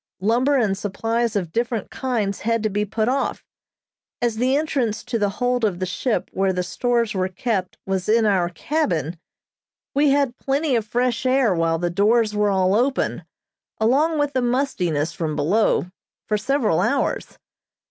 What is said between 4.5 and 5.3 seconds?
entrance to the